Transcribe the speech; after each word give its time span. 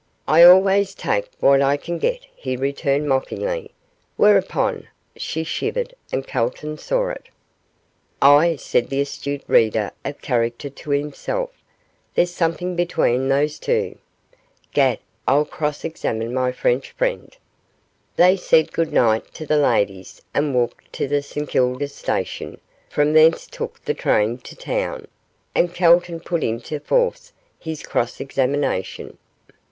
'I 0.27 0.43
always 0.45 0.95
take 0.95 1.27
what 1.41 1.61
I 1.61 1.77
can 1.77 1.99
get,' 1.99 2.25
he 2.35 2.57
returned, 2.57 3.07
mockingly; 3.07 3.69
whereon 4.17 4.87
she 5.15 5.43
shivered, 5.43 5.93
and 6.11 6.25
Calton 6.25 6.79
saw 6.79 7.09
it. 7.09 7.29
'Ah!' 8.19 8.55
said 8.57 8.89
that 8.89 8.99
astute 8.99 9.43
reader 9.45 9.91
of 10.03 10.19
character 10.19 10.71
to 10.71 10.89
himself, 10.89 11.51
'there's 12.15 12.31
something 12.33 12.75
between 12.75 13.27
those 13.29 13.59
two. 13.59 13.99
'Gad! 14.73 14.97
I'll 15.27 15.45
cross 15.45 15.85
examine 15.85 16.33
my 16.33 16.51
French 16.51 16.89
friend.' 16.93 17.37
They 18.15 18.37
said 18.37 18.73
good 18.73 18.91
night 18.91 19.31
to 19.35 19.45
the 19.45 19.57
ladies, 19.59 20.19
and 20.33 20.55
walked 20.55 20.91
to 20.93 21.07
the 21.07 21.21
St 21.21 21.47
Kilda 21.47 21.87
station, 21.87 22.59
from 22.89 23.13
thence 23.13 23.45
took 23.45 23.85
the 23.85 23.93
train 23.93 24.39
to 24.39 24.55
town, 24.55 25.07
and 25.53 25.75
Calton 25.75 26.19
put 26.21 26.43
into 26.43 26.79
force 26.79 27.33
his 27.59 27.83
cross 27.83 28.19
examination. 28.19 29.19